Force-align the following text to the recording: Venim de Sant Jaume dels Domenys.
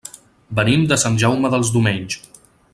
Venim 0.59 0.85
de 0.93 0.97
Sant 1.03 1.19
Jaume 1.25 1.53
dels 1.57 1.73
Domenys. 1.77 2.19